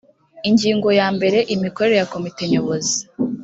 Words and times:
ingingo 0.49 0.87
ya 0.99 1.07
mbere 1.15 1.37
imikorere 1.55 1.95
ya 2.01 2.09
komite 2.13 2.43
nyobozi 2.51 2.97